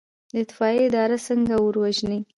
[0.31, 2.19] د اطفائیې اداره څنګه اور وژني؟